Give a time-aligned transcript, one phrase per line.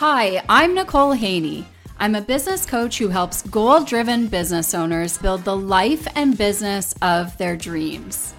[0.00, 1.66] Hi, I'm Nicole Haney.
[1.98, 6.94] I'm a business coach who helps goal driven business owners build the life and business
[7.02, 8.32] of their dreams.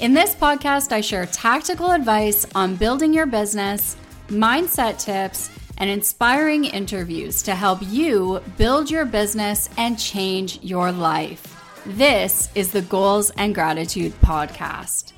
[0.00, 3.96] In this podcast, I share tactical advice on building your business,
[4.28, 5.48] mindset tips,
[5.78, 11.56] and inspiring interviews to help you build your business and change your life.
[11.86, 15.14] This is the Goals and Gratitude Podcast.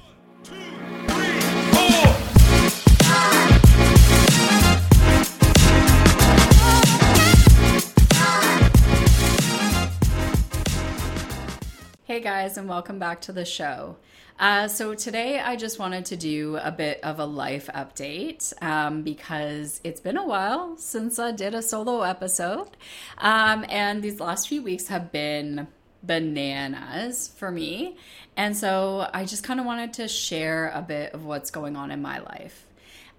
[12.20, 13.97] Guys, and welcome back to the show.
[14.38, 19.02] Uh, so, today I just wanted to do a bit of a life update um,
[19.02, 22.77] because it's been a while since I did a solo episode.
[23.16, 25.66] Um, and these last few weeks have been
[26.02, 27.96] bananas for me.
[28.37, 31.91] And so, I just kind of wanted to share a bit of what's going on
[31.91, 32.66] in my life.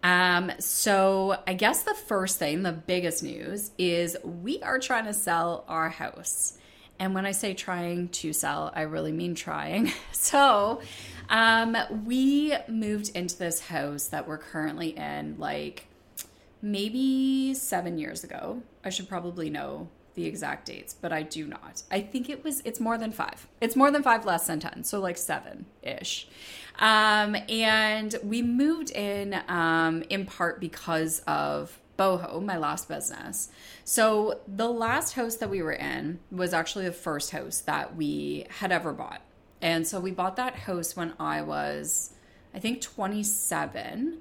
[0.04, 5.14] Um, so I guess the first thing, the biggest news is we are trying to
[5.14, 6.58] sell our house.
[7.02, 9.92] And when I say trying to sell, I really mean trying.
[10.14, 10.82] So,
[11.30, 15.88] um, we moved into this house that we're currently in like
[16.62, 18.62] maybe seven years ago.
[18.86, 21.82] I should probably know the exact dates, but I do not.
[21.90, 23.48] I think it was, it's more than five.
[23.62, 24.84] It's more than five, less than 10.
[24.84, 26.28] So, like seven ish.
[26.78, 33.50] Um, and we moved in um, in part because of boho, my last business.
[33.84, 38.46] So the last house that we were in was actually the first house that we
[38.50, 39.22] had ever bought.
[39.62, 42.14] And so we bought that house when I was,
[42.54, 44.18] I think, 27.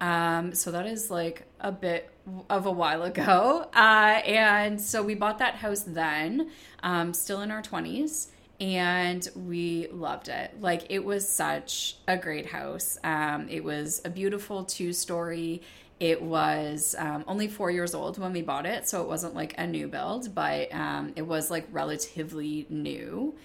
[0.00, 2.10] Um, so that is like a bit
[2.50, 3.68] of a while ago.
[3.74, 6.50] Uh, and so we bought that house then,
[6.82, 8.28] um, still in our 20s.
[8.60, 10.60] And we loved it.
[10.60, 12.96] Like, it was such a great house.
[13.02, 15.62] Um, it was a beautiful two story
[16.02, 19.54] it was um, only four years old when we bought it, so it wasn't like
[19.56, 23.36] a new build, but um, it was like relatively new.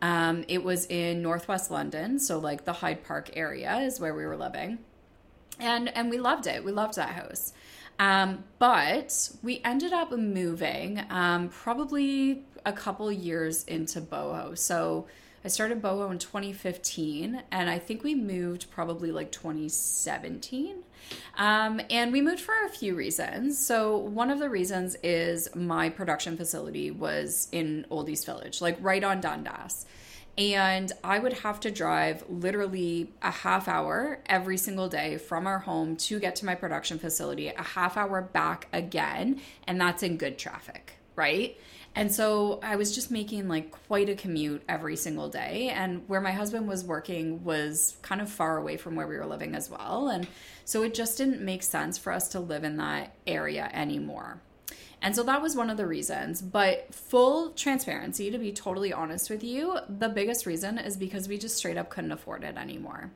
[0.00, 4.24] Um, it was in northwest London, so like the Hyde Park area is where we
[4.24, 4.78] were living,
[5.60, 6.64] and and we loved it.
[6.64, 7.52] We loved that house.
[7.98, 14.56] Um, but we ended up moving um, probably a couple years into boho.
[14.56, 15.06] So
[15.46, 20.82] I started boho in 2015, and I think we moved probably like 2017.
[21.38, 23.64] Um, and we moved for a few reasons.
[23.64, 28.76] So, one of the reasons is my production facility was in Old East Village, like
[28.80, 29.86] right on Dundas.
[30.36, 35.60] And I would have to drive literally a half hour every single day from our
[35.60, 39.40] home to get to my production facility, a half hour back again.
[39.68, 41.56] And that's in good traffic, right?
[41.96, 45.70] And so I was just making like quite a commute every single day.
[45.74, 49.24] And where my husband was working was kind of far away from where we were
[49.24, 50.08] living as well.
[50.08, 50.28] And
[50.66, 54.42] so it just didn't make sense for us to live in that area anymore.
[55.00, 56.42] And so that was one of the reasons.
[56.42, 61.38] But full transparency, to be totally honest with you, the biggest reason is because we
[61.38, 63.10] just straight up couldn't afford it anymore.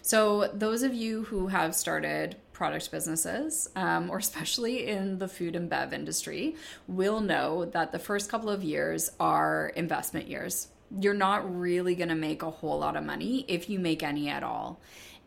[0.00, 5.54] So, those of you who have started product businesses, um, or especially in the food
[5.54, 6.56] and bev industry,
[6.88, 10.66] will know that the first couple of years are investment years.
[11.00, 14.28] You're not really going to make a whole lot of money if you make any
[14.28, 14.80] at all.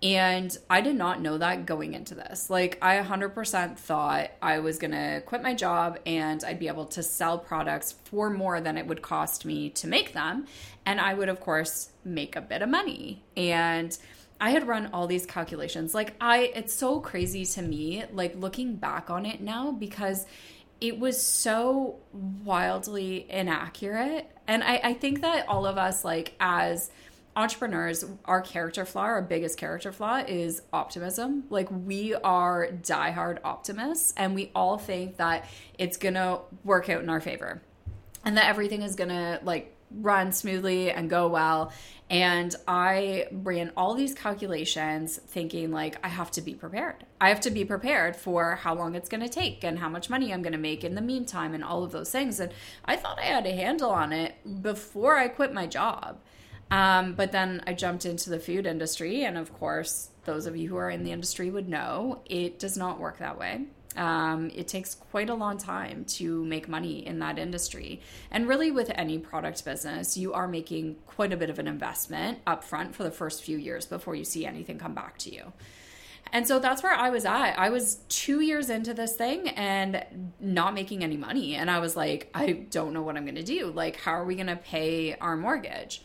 [0.04, 2.50] And I did not know that going into this.
[2.50, 6.86] Like, I 100% thought I was going to quit my job and I'd be able
[6.88, 10.48] to sell products for more than it would cost me to make them.
[10.86, 13.24] And I would, of course, make a bit of money.
[13.38, 13.96] And
[14.42, 15.94] I had run all these calculations.
[15.94, 20.26] Like I it's so crazy to me like looking back on it now because
[20.82, 24.30] it was so wildly inaccurate.
[24.48, 26.90] And I, I think that all of us like as
[27.36, 31.44] entrepreneurs, our character flaw, our biggest character flaw is optimism.
[31.52, 35.48] Like we are diehard optimists and we all think that
[35.78, 37.62] it's gonna work out in our favor
[38.26, 41.72] and that everything is gonna like run smoothly and go well.
[42.10, 47.06] And I ran all these calculations thinking, like, I have to be prepared.
[47.22, 50.10] I have to be prepared for how long it's going to take and how much
[50.10, 52.42] money I'm going to make in the meantime and all of those things.
[52.42, 52.52] And
[52.84, 56.20] I thought I had a handle on it before I quit my job.
[56.70, 59.24] Um, but then I jumped into the food industry.
[59.24, 62.76] And of course, those of you who are in the industry would know it does
[62.76, 63.68] not work that way.
[63.98, 68.02] Um, it takes quite a long time to make money in that industry.
[68.32, 72.44] And really, with any product business, you are making quite a bit of an investment
[72.46, 75.52] upfront for the first few years before you see anything come back to you.
[76.34, 77.60] And so that's where I was at.
[77.60, 81.56] I was two years into this thing and not making any money.
[81.56, 83.72] And I was like, I don't know what I'm going to do.
[83.72, 86.04] Like, how are we going to pay our mortgage?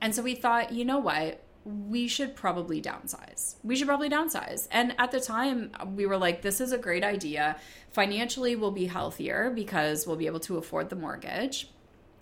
[0.00, 1.42] And so we thought, you know what?
[1.66, 3.56] We should probably downsize.
[3.64, 4.68] We should probably downsize.
[4.70, 7.56] And at the time, we were like, this is a great idea.
[7.90, 11.68] Financially, we'll be healthier because we'll be able to afford the mortgage.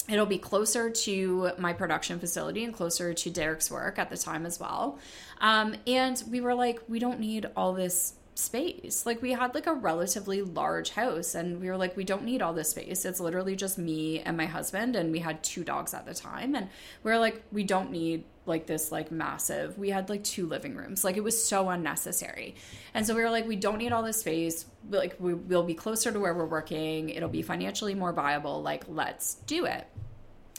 [0.08, 4.46] It'll be closer to my production facility and closer to Derek's work at the time
[4.46, 4.98] as well.
[5.40, 9.04] Um, and we were like, we don't need all this space.
[9.06, 12.42] Like we had like a relatively large house and we were like we don't need
[12.42, 13.04] all this space.
[13.04, 16.54] It's literally just me and my husband and we had two dogs at the time
[16.54, 16.68] and
[17.04, 19.78] we are like we don't need like this like massive.
[19.78, 21.04] We had like two living rooms.
[21.04, 22.54] Like it was so unnecessary.
[22.92, 24.66] And so we were like we don't need all this space.
[24.90, 27.10] Like we will be closer to where we're working.
[27.10, 28.62] It'll be financially more viable.
[28.62, 29.86] Like let's do it.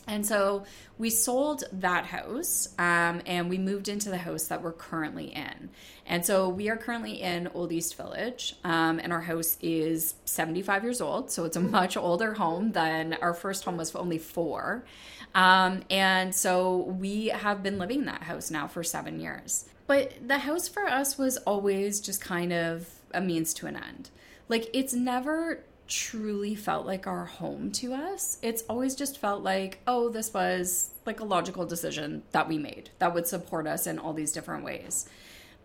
[0.07, 0.65] And so
[0.97, 5.69] we sold that house um, and we moved into the house that we're currently in.
[6.05, 10.83] And so we are currently in Old East Village um, and our house is 75
[10.83, 11.31] years old.
[11.31, 14.85] So it's a much older home than our first home was only four.
[15.33, 19.65] Um, and so we have been living in that house now for seven years.
[19.87, 24.09] But the house for us was always just kind of a means to an end.
[24.49, 28.37] Like it's never truly felt like our home to us.
[28.41, 32.89] It's always just felt like, oh, this was like a logical decision that we made
[32.99, 35.07] that would support us in all these different ways.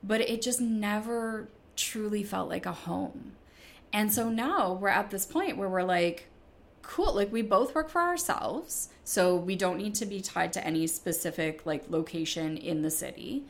[0.02, 3.32] But it just never truly felt like a home.
[3.93, 6.26] And so now we're at this point where we're like,
[6.82, 8.88] cool, like we both work for ourselves.
[9.05, 13.44] So we don't need to be tied to any specific like location in the city.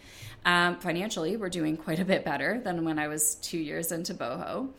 [0.44, 4.14] Um, financially, we're doing quite a bit better than when I was two years into
[4.14, 4.70] boho.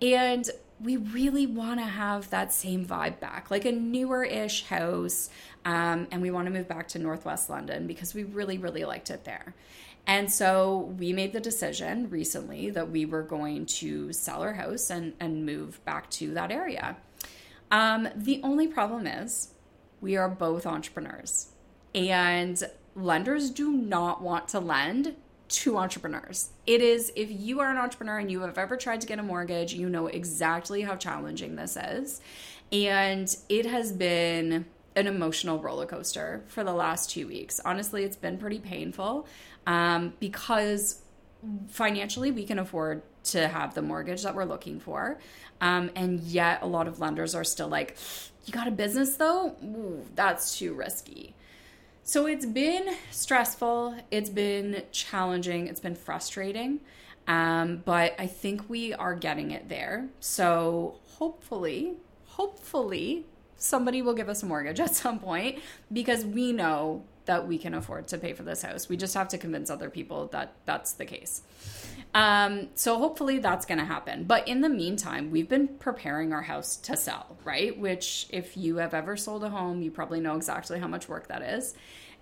[0.00, 0.48] And
[0.82, 5.30] we really want to have that same vibe back, like a newer ish house.
[5.64, 9.10] Um, and we want to move back to Northwest London because we really, really liked
[9.10, 9.54] it there.
[10.06, 14.90] And so we made the decision recently that we were going to sell our house
[14.90, 16.96] and, and move back to that area.
[17.70, 19.54] Um, the only problem is
[20.00, 21.52] we are both entrepreneurs,
[21.94, 22.62] and
[22.96, 25.14] lenders do not want to lend
[25.52, 26.50] to entrepreneurs.
[26.66, 29.22] It is, if you are an entrepreneur and you have ever tried to get a
[29.22, 32.20] mortgage, you know exactly how challenging this is.
[32.72, 34.64] And it has been
[34.96, 37.60] an emotional roller coaster for the last two weeks.
[37.64, 39.26] Honestly, it's been pretty painful
[39.66, 41.02] um, because
[41.68, 45.18] financially we can afford to have the mortgage that we're looking for.
[45.60, 47.96] Um, and yet, a lot of lenders are still like,
[48.46, 49.54] you got a business though?
[49.62, 51.34] Ooh, that's too risky.
[52.04, 56.80] So it's been stressful, it's been challenging, it's been frustrating,
[57.28, 60.08] um, but I think we are getting it there.
[60.18, 61.94] So hopefully,
[62.26, 63.24] hopefully,
[63.56, 65.60] somebody will give us a mortgage at some point
[65.92, 68.88] because we know that we can afford to pay for this house.
[68.88, 71.42] We just have to convince other people that that's the case.
[72.14, 74.24] Um, so hopefully that's going to happen.
[74.24, 77.78] But in the meantime, we've been preparing our house to sell, right?
[77.78, 81.28] Which, if you have ever sold a home, you probably know exactly how much work
[81.28, 81.74] that is.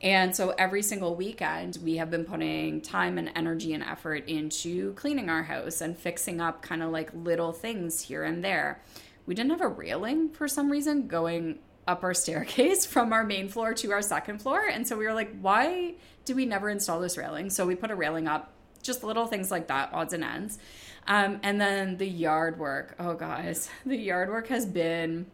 [0.02, 4.94] And so every single weekend, we have been putting time and energy and effort into
[4.94, 8.80] cleaning our house and fixing up kind of like little things here and there.
[9.26, 13.48] We didn't have a railing for some reason going up our staircase from our main
[13.48, 14.66] floor to our second floor.
[14.66, 15.94] And so we were like, why
[16.24, 17.50] do we never install this railing?
[17.50, 20.58] So we put a railing up just little things like that, odds and ends.
[21.06, 22.94] Um, and then the yard work.
[22.98, 25.26] Oh, guys, the yard work has been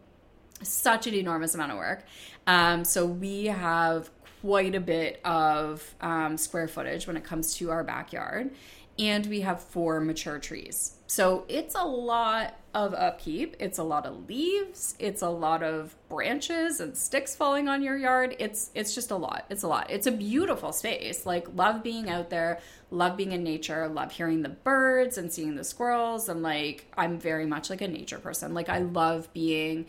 [0.63, 2.05] such an enormous amount of work.
[2.47, 4.09] Um, so we have
[4.41, 8.51] quite a bit of um, square footage when it comes to our backyard.
[8.99, 10.95] And we have four mature trees.
[11.05, 13.55] So it's a lot of upkeep.
[13.59, 14.93] It's a lot of leaves.
[14.99, 18.35] It's a lot of branches and sticks falling on your yard.
[18.37, 19.45] It's it's just a lot.
[19.49, 19.89] It's a lot.
[19.89, 21.25] It's a beautiful space.
[21.25, 22.59] Like love being out there,
[22.91, 27.17] love being in nature, love hearing the birds and seeing the squirrels and like I'm
[27.19, 28.53] very much like a nature person.
[28.53, 29.87] Like I love being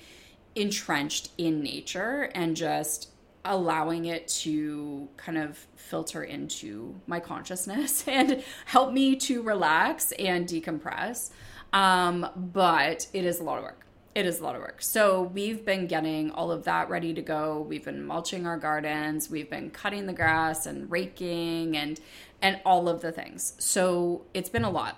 [0.55, 3.11] entrenched in nature and just
[3.45, 10.47] allowing it to kind of filter into my consciousness and help me to relax and
[10.47, 11.31] decompress.
[11.73, 13.87] Um, but it is a lot of work.
[14.15, 14.83] It is a lot of work.
[14.83, 17.61] So we've been getting all of that ready to go.
[17.61, 19.31] We've been mulching our gardens.
[19.31, 22.01] We've been cutting the grass and raking and
[22.41, 23.55] and all of the things.
[23.59, 24.97] So it's been a lot.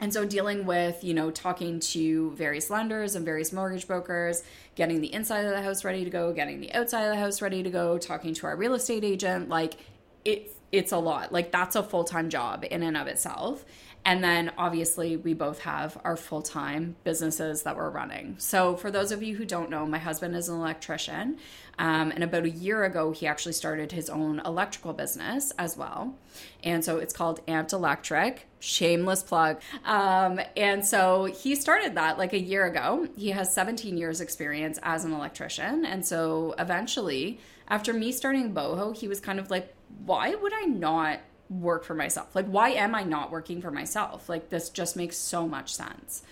[0.00, 4.42] And so dealing with, you know, talking to various lenders and various mortgage brokers,
[4.74, 7.42] getting the inside of the house ready to go, getting the outside of the house
[7.42, 9.74] ready to go, talking to our real estate agent, like
[10.24, 11.32] it's it's a lot.
[11.32, 13.64] Like that's a full-time job in and of itself.
[14.04, 18.36] And then obviously, we both have our full time businesses that we're running.
[18.38, 21.38] So, for those of you who don't know, my husband is an electrician.
[21.80, 26.14] Um, and about a year ago, he actually started his own electrical business as well.
[26.62, 29.62] And so it's called Amped Electric, shameless plug.
[29.86, 33.08] Um, and so he started that like a year ago.
[33.16, 35.86] He has 17 years' experience as an electrician.
[35.86, 40.64] And so eventually, after me starting boho, he was kind of like, why would I
[40.64, 42.34] not work for myself?
[42.34, 44.28] Like, why am I not working for myself?
[44.28, 46.22] Like, this just makes so much sense.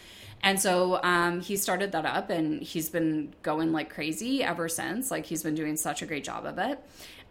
[0.43, 5.11] And so um, he started that up and he's been going like crazy ever since.
[5.11, 6.79] Like, he's been doing such a great job of it.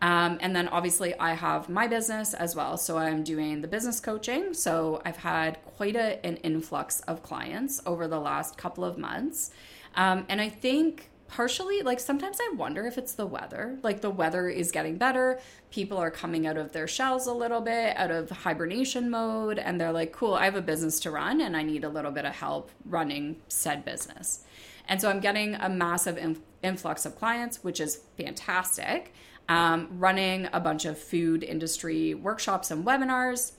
[0.01, 2.77] Um, and then obviously, I have my business as well.
[2.77, 4.53] So I'm doing the business coaching.
[4.53, 9.51] So I've had quite a, an influx of clients over the last couple of months.
[9.95, 13.77] Um, and I think partially like sometimes i wonder if it's the weather.
[13.83, 15.39] Like the weather is getting better.
[15.71, 19.79] People are coming out of their shells a little bit out of hibernation mode and
[19.79, 22.25] they're like cool i have a business to run and i need a little bit
[22.25, 24.43] of help running said business.
[24.87, 26.17] And so i'm getting a massive
[26.63, 29.13] influx of clients which is fantastic.
[29.49, 33.53] Um, running a bunch of food industry workshops and webinars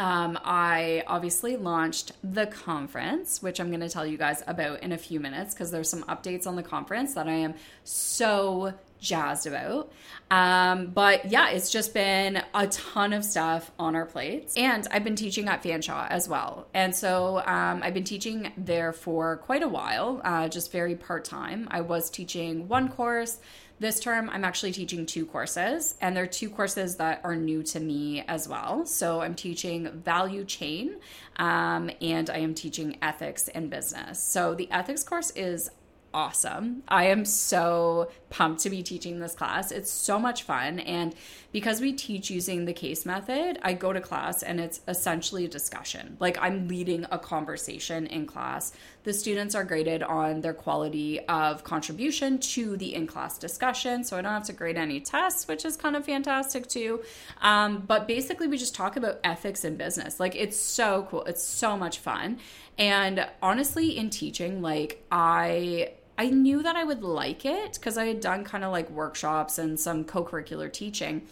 [0.00, 4.92] um, I obviously launched the conference, which I'm going to tell you guys about in
[4.92, 7.52] a few minutes because there's some updates on the conference that I am
[7.84, 9.92] so jazzed about.
[10.30, 14.56] Um, but yeah, it's just been a ton of stuff on our plates.
[14.56, 16.66] And I've been teaching at Fanshawe as well.
[16.72, 21.26] And so um, I've been teaching there for quite a while, uh, just very part
[21.26, 21.68] time.
[21.70, 23.38] I was teaching one course
[23.80, 27.80] this term, I'm actually teaching two courses, and they're two courses that are new to
[27.80, 28.84] me as well.
[28.84, 30.96] So I'm teaching value chain
[31.36, 34.22] um, and I am teaching ethics and business.
[34.22, 35.70] So the ethics course is
[36.12, 36.82] awesome.
[36.88, 39.70] I am so pumped to be teaching this class.
[39.70, 40.80] It's so much fun.
[40.80, 41.14] And
[41.52, 45.48] because we teach using the case method, I go to class and it's essentially a
[45.48, 46.16] discussion.
[46.20, 48.72] Like I'm leading a conversation in class.
[49.04, 54.04] The students are graded on their quality of contribution to the in class discussion.
[54.04, 57.02] So I don't have to grade any tests, which is kind of fantastic too.
[57.40, 60.20] Um, but basically, we just talk about ethics in business.
[60.20, 61.24] Like it's so cool.
[61.24, 62.38] It's so much fun.
[62.78, 68.04] And honestly, in teaching, like I I knew that I would like it because I
[68.04, 71.22] had done kind of like workshops and some co curricular teaching.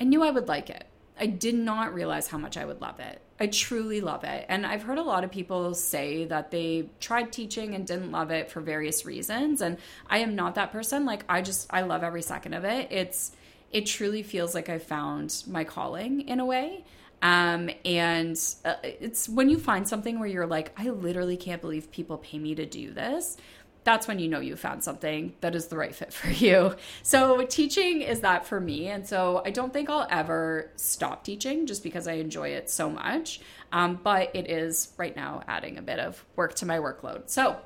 [0.00, 0.88] I knew I would like it.
[1.16, 3.20] I did not realize how much I would love it.
[3.38, 4.44] I truly love it.
[4.48, 8.32] And I've heard a lot of people say that they tried teaching and didn't love
[8.32, 9.60] it for various reasons.
[9.60, 11.06] And I am not that person.
[11.06, 12.88] Like, I just, I love every second of it.
[12.90, 13.30] It's,
[13.70, 16.84] it truly feels like I found my calling in a way.
[17.22, 21.92] Um, and uh, it's when you find something where you're like, I literally can't believe
[21.92, 23.36] people pay me to do this
[23.84, 26.74] that's when you know you found something that is the right fit for you.
[27.02, 28.88] So, teaching is that for me.
[28.88, 32.90] And so, I don't think I'll ever stop teaching just because I enjoy it so
[32.90, 33.40] much.
[33.72, 37.28] Um, but it is right now adding a bit of work to my workload.
[37.28, 37.58] So,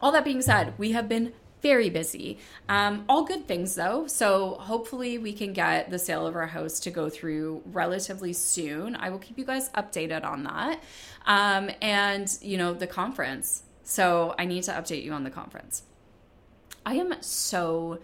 [0.00, 2.38] all that being said, we have been very busy.
[2.68, 4.06] Um, all good things though.
[4.06, 8.96] So hopefully we can get the sale of our house to go through relatively soon.
[8.96, 10.82] I will keep you guys updated on that.
[11.26, 13.62] Um, and you know the conference.
[13.90, 15.82] So I need to update you on the conference.
[16.86, 17.98] I am so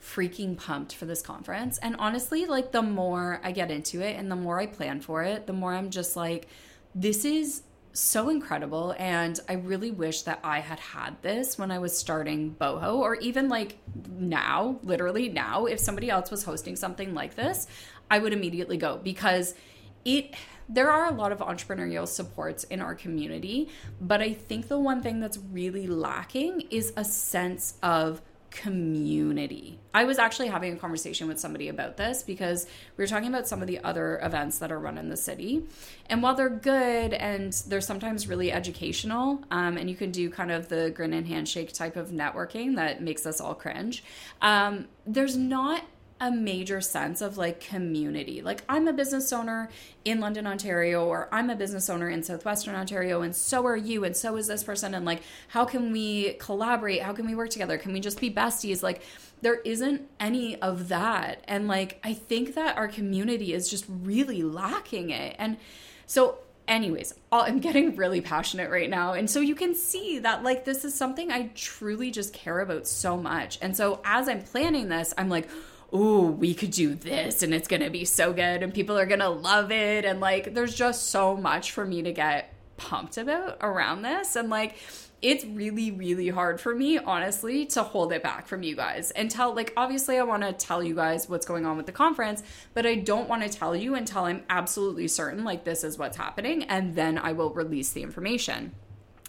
[0.00, 1.76] freaking pumped for this conference.
[1.78, 5.24] And honestly, like the more I get into it and the more I plan for
[5.24, 6.46] it, the more I'm just like,
[6.94, 7.62] this is
[7.92, 8.94] so incredible.
[8.96, 13.16] And I really wish that I had had this when I was starting Boho, or
[13.16, 13.78] even like
[14.16, 17.66] now, literally now, if somebody else was hosting something like this,
[18.08, 19.56] I would immediately go because
[20.04, 20.34] it
[20.68, 23.68] there are a lot of entrepreneurial supports in our community,
[24.00, 28.22] but I think the one thing that's really lacking is a sense of
[28.54, 29.80] community.
[29.92, 32.66] I was actually having a conversation with somebody about this because
[32.96, 35.64] we were talking about some of the other events that are run in the city.
[36.08, 40.52] And while they're good and they're sometimes really educational, um, and you can do kind
[40.52, 44.04] of the grin and handshake type of networking that makes us all cringe,
[44.40, 45.82] um, there's not
[46.24, 48.40] a major sense of like community.
[48.40, 49.68] Like I'm a business owner
[50.06, 54.04] in London, Ontario, or I'm a business owner in Southwestern Ontario, and so are you,
[54.04, 54.94] and so is this person.
[54.94, 57.02] And like, how can we collaborate?
[57.02, 57.76] How can we work together?
[57.76, 58.82] Can we just be besties?
[58.82, 59.02] Like,
[59.42, 61.44] there isn't any of that.
[61.46, 65.36] And like, I think that our community is just really lacking it.
[65.38, 65.58] And
[66.06, 70.64] so anyways i'm getting really passionate right now and so you can see that like
[70.64, 74.88] this is something i truly just care about so much and so as i'm planning
[74.88, 75.46] this i'm like
[75.94, 79.30] oh, we could do this and it's gonna be so good and people are gonna
[79.30, 80.04] love it.
[80.04, 84.34] And like, there's just so much for me to get pumped about around this.
[84.34, 84.74] And like,
[85.22, 89.30] it's really, really hard for me, honestly, to hold it back from you guys and
[89.30, 92.42] tell, like, obviously, I wanna tell you guys what's going on with the conference,
[92.74, 96.64] but I don't wanna tell you until I'm absolutely certain, like, this is what's happening.
[96.64, 98.72] And then I will release the information.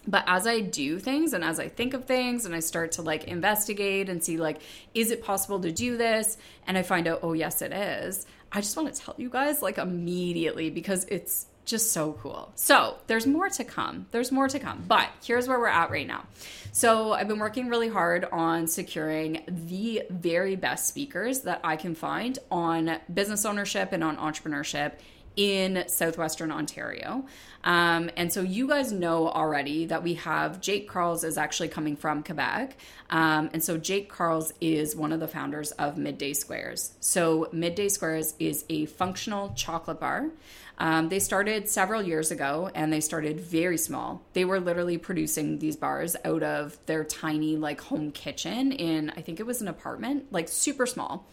[0.06, 3.02] But as I do things and as I think of things and I start to
[3.02, 4.60] like investigate and see like
[4.94, 6.36] is it possible to do this
[6.66, 8.26] and I find out oh yes it is.
[8.52, 12.52] I just want to tell you guys like immediately because it's just so cool.
[12.54, 14.06] So, there's more to come.
[14.12, 14.84] There's more to come.
[14.86, 16.24] But here's where we're at right now.
[16.72, 21.94] So, I've been working really hard on securing the very best speakers that I can
[21.94, 24.92] find on business ownership and on entrepreneurship
[25.36, 27.26] in southwestern Ontario.
[27.64, 31.96] Um, and so you guys know already that we have Jake Karls is actually coming
[31.96, 32.76] from Quebec.
[33.10, 36.92] Um, and so Jake Karls is one of the founders of Midday Squares.
[37.00, 40.30] So Midday Squares is a functional chocolate bar.
[40.78, 44.22] Um, they started several years ago and they started very small.
[44.34, 49.22] They were literally producing these bars out of their tiny, like, home kitchen in, I
[49.22, 51.26] think it was an apartment, like, super small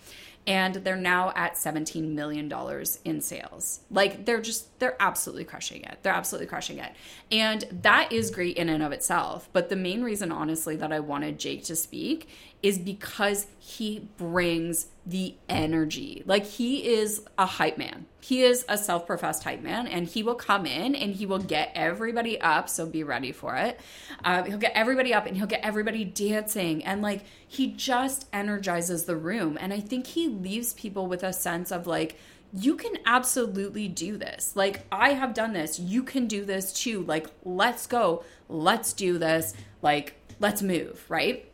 [0.45, 3.81] and they're now at 17 million dollars in sales.
[3.89, 5.99] Like they're just they're absolutely crushing it.
[6.03, 6.91] They're absolutely crushing it.
[7.31, 10.99] And that is great in and of itself, but the main reason honestly that I
[10.99, 12.27] wanted Jake to speak
[12.63, 16.23] is because he brings the energy.
[16.25, 18.05] Like he is a hype man.
[18.21, 21.39] He is a self professed hype man, and he will come in and he will
[21.39, 22.69] get everybody up.
[22.69, 23.79] So be ready for it.
[24.23, 26.85] Uh, he'll get everybody up and he'll get everybody dancing.
[26.85, 29.57] And like he just energizes the room.
[29.59, 32.17] And I think he leaves people with a sense of like,
[32.53, 34.55] you can absolutely do this.
[34.55, 35.79] Like, I have done this.
[35.79, 37.03] You can do this too.
[37.03, 38.23] Like, let's go.
[38.47, 39.55] Let's do this.
[39.81, 41.49] Like, let's move, right?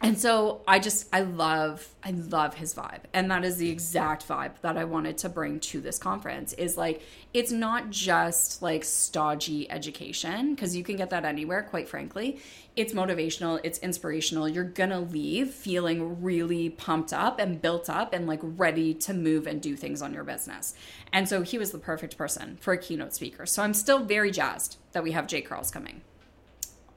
[0.00, 3.00] And so i just i love i love his vibe.
[3.12, 6.76] And that is the exact vibe that i wanted to bring to this conference is
[6.76, 7.02] like
[7.34, 12.40] it's not just like stodgy education because you can get that anywhere quite frankly.
[12.76, 14.48] It's motivational it's inspirational.
[14.48, 19.48] You're gonna leave feeling really pumped up and built up and like ready to move
[19.48, 20.74] and do things on your business.
[21.12, 23.46] And so he was the perfect person for a keynote speaker.
[23.46, 26.02] So i'm still very jazzed that we have Jake Karls coming.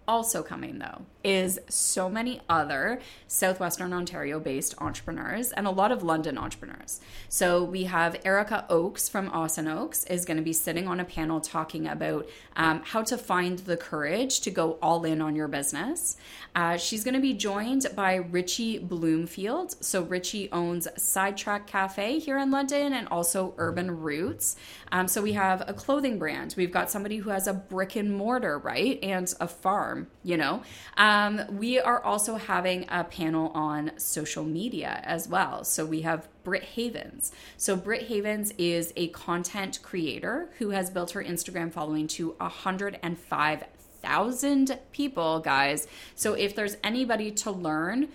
[0.08, 6.04] Also coming though is so many other southwestern ontario based entrepreneurs and a lot of
[6.04, 7.00] london entrepreneurs.
[7.30, 11.00] So we have erika oakes from os and oaks is going to be sitting on
[11.00, 15.36] a panel talking about um, how to find the courage to go all in on
[15.36, 16.18] your business.
[16.56, 19.76] Uh, she's going to be joined by richie bloomfield.
[19.84, 24.56] So richie owns sidetrack cafe here in london and also urban roots.
[24.92, 26.56] Um, so we have a clothing brand.
[26.58, 29.00] We've got somebody who has a brick and mortar right?
[29.04, 30.62] And a farm you know?
[30.98, 35.66] Um, Um, we are also having a panel on social media as well.
[35.66, 37.34] So we have Britt Havens.
[37.58, 44.80] So Britt Havens is a content creator who has built her Instagram following to 105,000
[44.94, 45.86] people, guys.
[46.16, 48.08] So if there's anybody to learn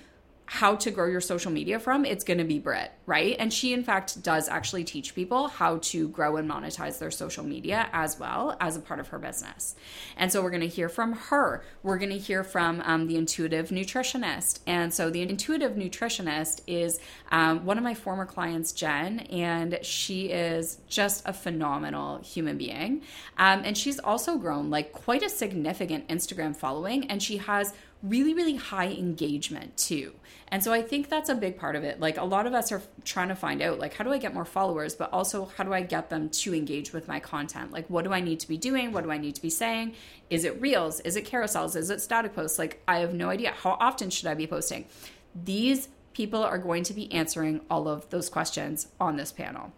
[0.46, 3.34] how to grow your social media from, it's going to be Britt, right?
[3.38, 7.42] And she, in fact, does actually teach people how to grow and monetize their social
[7.42, 9.74] media as well as a part of her business.
[10.16, 11.64] And so we're going to hear from her.
[11.82, 14.60] We're going to hear from um, the intuitive nutritionist.
[14.68, 17.00] And so the intuitive nutritionist is
[17.32, 23.02] um, one of my former clients, Jen, and she is just a phenomenal human being.
[23.36, 27.74] Um, and she's also grown like quite a significant Instagram following, and she has
[28.08, 30.12] really, really high engagement too.
[30.48, 31.98] And so I think that's a big part of it.
[31.98, 34.32] Like a lot of us are trying to find out like how do I get
[34.32, 37.72] more followers, but also how do I get them to engage with my content?
[37.72, 38.92] Like what do I need to be doing?
[38.92, 39.94] What do I need to be saying?
[40.30, 41.00] Is it reels?
[41.00, 41.74] Is it carousels?
[41.74, 42.58] Is it static posts?
[42.58, 43.52] Like I have no idea.
[43.52, 44.86] How often should I be posting?
[45.34, 49.72] These people are going to be answering all of those questions on this panel.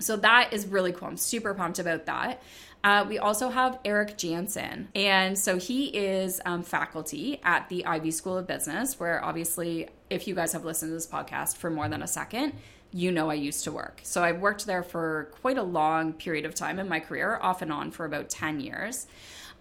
[0.00, 1.08] So that is really cool.
[1.08, 2.42] I'm super pumped about that.
[2.82, 4.88] Uh, we also have Eric Janssen.
[4.94, 10.26] And so he is um, faculty at the Ivey School of Business, where obviously, if
[10.26, 12.54] you guys have listened to this podcast for more than a second,
[12.92, 14.00] you know I used to work.
[14.02, 17.62] So I've worked there for quite a long period of time in my career, off
[17.62, 19.06] and on for about 10 years.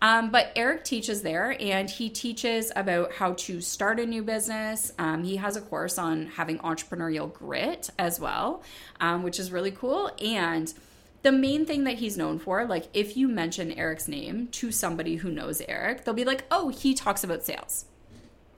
[0.01, 4.93] Um, but Eric teaches there and he teaches about how to start a new business.
[4.97, 8.63] Um, he has a course on having entrepreneurial grit as well,
[9.01, 10.10] um, which is really cool.
[10.23, 10.73] And
[11.21, 15.17] the main thing that he's known for, like if you mention Eric's name to somebody
[15.17, 17.86] who knows Eric, they'll be like, oh, he talks about sales.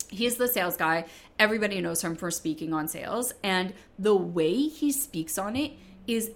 [0.09, 1.05] He's the sales guy.
[1.39, 3.33] Everybody knows him for speaking on sales.
[3.43, 5.71] And the way he speaks on it
[6.05, 6.31] is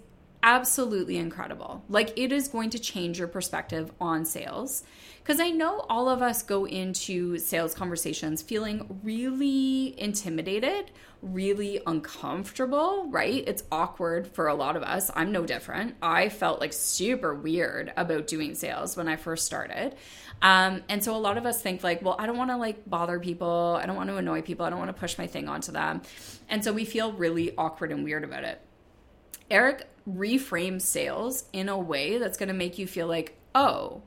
[0.46, 1.84] absolutely incredible.
[1.90, 4.84] Like it is going to change your perspective on sales.
[5.18, 10.92] Because I know all of us go into sales conversations feeling really intimidated,
[11.24, 13.44] really uncomfortable, right?
[13.48, 15.10] It's awkward for a lot of us.
[15.16, 15.96] I'm no different.
[16.00, 19.96] I felt like super weird about doing sales when I first started.
[20.44, 22.88] Um, and so a lot of us think like, well, I don't want to like
[22.88, 23.80] bother people.
[23.82, 24.64] I don't want to annoy people.
[24.64, 26.04] I don't want to push my thing onto them.
[26.50, 28.62] And so we feel really awkward and weird about it.
[29.50, 34.02] Eric reframes sales in a way that's going to make you feel like, oh,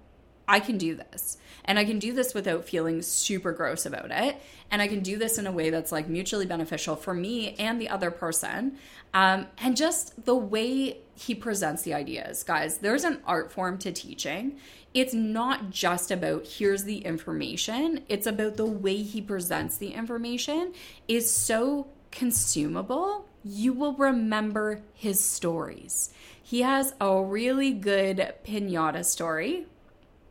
[0.49, 1.37] I can do this.
[1.67, 4.41] And I can do this without feeling super gross about it.
[4.71, 7.79] And I can do this in a way that's like mutually beneficial for me and
[7.79, 8.79] the other person.
[9.13, 13.93] Um, and just the way he presents the ideas, guys, there's an art form to
[13.93, 14.57] teaching.
[14.95, 20.73] It's not just about here's the information, it's about the way he presents the information
[21.07, 26.13] is so consumable you will remember his stories.
[26.43, 29.67] He has a really good pinata story.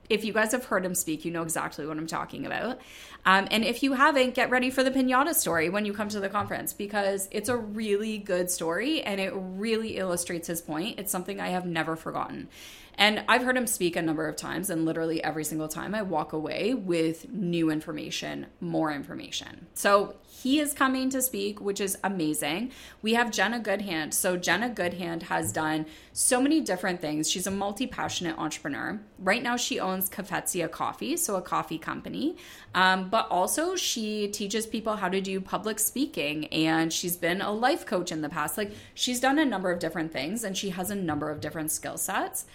[0.10, 2.80] If you guys have heard him speak, you know exactly what I'm talking about.
[3.26, 6.20] Um, and if you haven't, get ready for the pinata story when you come to
[6.20, 10.98] the conference because it's a really good story and it really illustrates his point.
[10.98, 12.48] It's something I have never forgotten.
[12.97, 16.01] And I've heard him speak a number of times, and literally every single time I
[16.01, 19.67] walk away with new information, more information.
[19.73, 22.71] So he is coming to speak, which is amazing.
[23.01, 24.13] We have Jenna Goodhand.
[24.13, 27.29] So, Jenna Goodhand has done so many different things.
[27.29, 28.99] She's a multi passionate entrepreneur.
[29.17, 32.38] Right now, she owns Cafetzia Coffee, so a coffee company.
[32.75, 37.51] Um, but also, she teaches people how to do public speaking, and she's been a
[37.51, 38.57] life coach in the past.
[38.57, 41.71] Like, she's done a number of different things, and she has a number of different
[41.71, 42.45] skill sets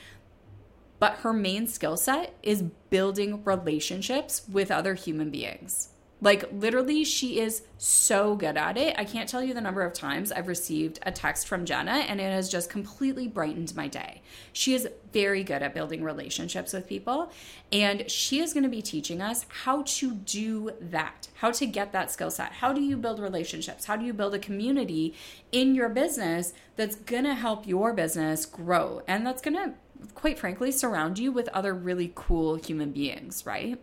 [1.03, 5.89] but her main skill set is building relationships with other human beings.
[6.23, 8.95] Like, literally, she is so good at it.
[8.97, 12.21] I can't tell you the number of times I've received a text from Jenna, and
[12.21, 14.23] it has just completely brightened my day.
[14.53, 17.33] She is very good at building relationships with people,
[17.73, 21.91] and she is going to be teaching us how to do that, how to get
[21.93, 22.53] that skill set.
[22.53, 23.87] How do you build relationships?
[23.87, 25.15] How do you build a community
[25.51, 29.75] in your business that's going to help your business grow and that's going to
[30.15, 33.81] quite frankly, surround you with other really cool human beings, right?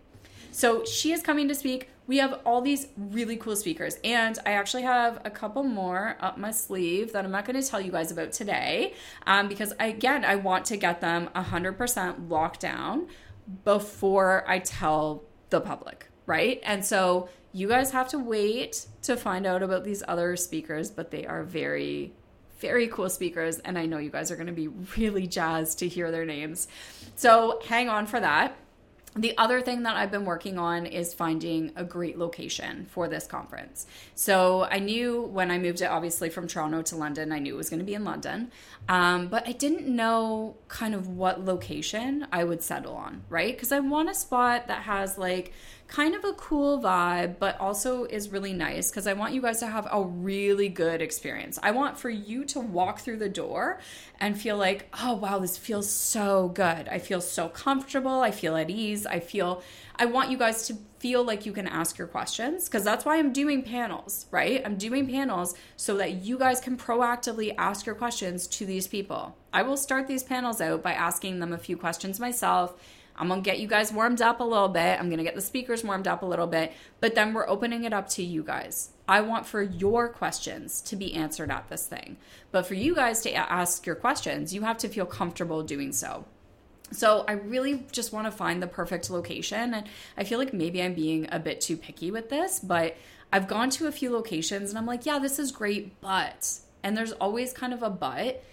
[0.51, 1.89] So she is coming to speak.
[2.09, 6.39] We have all these really cool speakers, and I actually have a couple more up
[6.39, 8.95] my sleeve that I'm not going to tell you guys about today
[9.27, 13.09] um, because, I, again, I want to get them 100% locked down
[13.63, 16.59] before I tell the public, right?
[16.63, 21.11] And so you guys have to wait to find out about these other speakers, but
[21.11, 22.13] they are very
[22.57, 24.67] very cool speakers, and I know you guys are going to be
[24.97, 26.67] really jazzed to hear their names.
[27.15, 28.57] So hang on for that.
[29.15, 33.25] The other thing that I've been working on is finding a great location for this
[33.25, 33.87] conference.
[34.13, 37.57] So I knew when I moved it, obviously from Toronto to London, I knew it
[37.57, 38.51] was going to be in London,
[38.87, 43.55] um, but I didn't know kind of what location I would settle on, right?
[43.55, 45.53] Because I want a spot that has like
[45.89, 49.59] kind of a cool vibe, but also is really nice because I want you guys
[49.59, 51.57] to have a really good experience.
[51.63, 53.79] I want for you to walk through the door
[54.19, 56.87] and feel like, oh, wow, this feels so good.
[56.87, 58.21] I feel so comfortable.
[58.21, 59.07] I feel at ease.
[59.07, 59.63] I feel,
[59.95, 63.17] I want you guys to feel like you can ask your questions because that's why
[63.17, 64.61] I'm doing panels, right?
[64.63, 69.35] I'm doing panels so that you guys can proactively ask your questions to these people.
[69.51, 72.75] I will start these panels out by asking them a few questions myself
[73.19, 74.99] I'm to get you guys warmed up a little bit.
[74.99, 77.91] I'm to get the speakers warmed up a little bit, but then we're opening it
[77.91, 78.91] up to you guys.
[79.07, 82.17] I want for your questions to be answered at this thing.
[82.51, 86.25] But for you guys to ask your questions, you have to feel comfortable doing so.
[86.91, 89.73] So I really just want to find the perfect location.
[89.73, 92.95] And I feel like maybe I'm being a bit too picky with this, but
[93.31, 96.97] I've gone to a few locations and I'm like, yeah, this is great, but, and
[96.97, 98.43] there's always kind of a but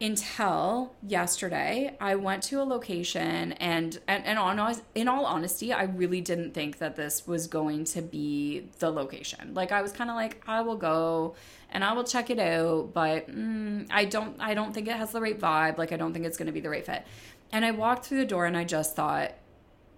[0.00, 5.82] until yesterday i went to a location and and, and on, in all honesty i
[5.82, 9.52] really didn't think that this was going to be the location.
[9.52, 11.34] Like i was kind of like i will go
[11.70, 15.12] and i will check it out but mm, i don't i don't think it has
[15.12, 15.76] the right vibe.
[15.76, 17.04] Like i don't think it's going to be the right fit.
[17.52, 19.34] And i walked through the door and i just thought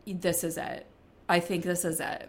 [0.04, 0.86] this is it.
[1.28, 2.28] I think this is it.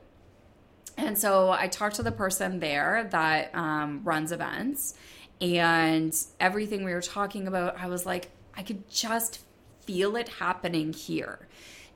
[0.96, 4.94] And so i talked to the person there that um, runs events
[5.44, 9.42] and everything we were talking about, I was like, I could just
[9.82, 11.50] feel it happening here.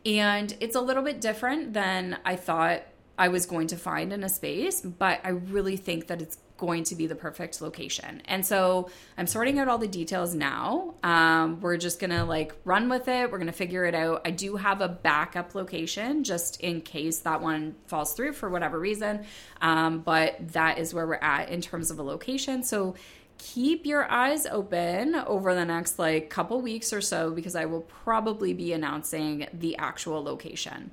[0.05, 2.83] And it's a little bit different than I thought
[3.17, 6.83] I was going to find in a space, but I really think that it's going
[6.83, 8.21] to be the perfect location.
[8.25, 10.95] And so I'm sorting out all the details now.
[11.03, 13.31] Um, we're just gonna like run with it.
[13.31, 14.23] We're gonna figure it out.
[14.25, 18.79] I do have a backup location just in case that one falls through for whatever
[18.79, 19.25] reason.
[19.61, 22.63] Um, but that is where we're at in terms of a location.
[22.63, 22.95] So
[23.37, 27.81] keep your eyes open over the next like couple weeks or so because I will
[27.81, 30.91] probably be announcing the actual location.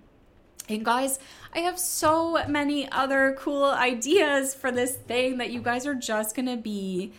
[0.68, 1.18] And guys,
[1.54, 6.34] I have so many other cool ideas for this thing that you guys are just
[6.34, 7.12] going to be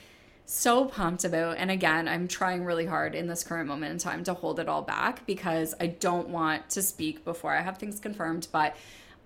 [0.46, 1.58] so pumped about.
[1.58, 4.68] And again, I'm trying really hard in this current moment in time to hold it
[4.68, 8.48] all back because I don't want to speak before I have things confirmed.
[8.52, 8.76] But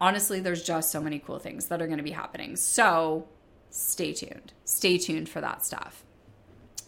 [0.02, 2.56] honestly, there's just so many cool things that are going to be happening.
[2.56, 3.28] So
[3.70, 4.54] stay tuned.
[4.66, 6.04] Stay tuned for that stuff.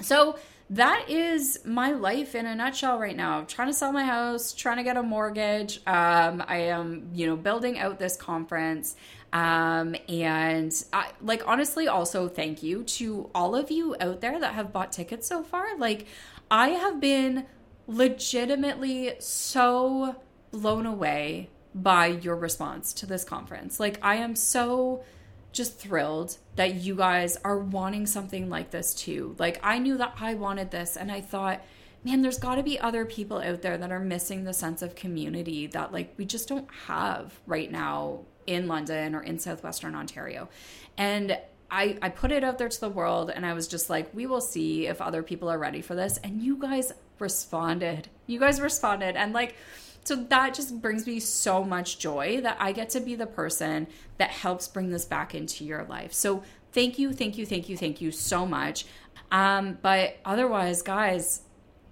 [0.01, 0.37] So,
[0.71, 3.39] that is my life in a nutshell right now.
[3.39, 5.81] I'm trying to sell my house, trying to get a mortgage.
[5.85, 8.95] Um, I am, you know, building out this conference.
[9.33, 14.53] Um, and I, like, honestly, also thank you to all of you out there that
[14.53, 15.77] have bought tickets so far.
[15.77, 16.07] Like,
[16.49, 17.45] I have been
[17.87, 20.15] legitimately so
[20.51, 23.77] blown away by your response to this conference.
[23.77, 25.03] Like, I am so
[25.51, 29.35] just thrilled that you guys are wanting something like this too.
[29.39, 31.61] Like, I knew that I wanted this, and I thought,
[32.03, 34.95] man, there's got to be other people out there that are missing the sense of
[34.95, 40.49] community that, like, we just don't have right now in London or in Southwestern Ontario.
[40.97, 41.37] And
[41.69, 44.25] I, I put it out there to the world and I was just like, we
[44.25, 46.17] will see if other people are ready for this.
[46.17, 48.09] And you guys responded.
[48.27, 49.15] You guys responded.
[49.15, 49.55] And like,
[50.03, 53.87] so that just brings me so much joy that I get to be the person
[54.17, 56.13] that helps bring this back into your life.
[56.13, 58.85] So thank you, thank you, thank you, thank you so much.
[59.31, 61.41] Um, but otherwise, guys,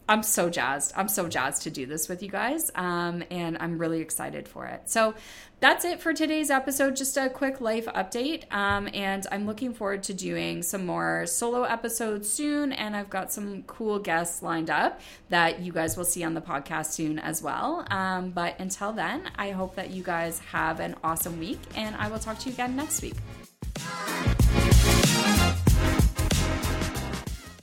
[0.10, 0.92] I'm so jazzed.
[0.96, 2.72] I'm so jazzed to do this with you guys.
[2.74, 4.90] Um, and I'm really excited for it.
[4.90, 5.14] So
[5.60, 6.96] that's it for today's episode.
[6.96, 8.52] Just a quick life update.
[8.52, 12.72] Um, and I'm looking forward to doing some more solo episodes soon.
[12.72, 16.42] And I've got some cool guests lined up that you guys will see on the
[16.42, 17.86] podcast soon as well.
[17.92, 21.60] Um, but until then, I hope that you guys have an awesome week.
[21.76, 23.16] And I will talk to you again next week.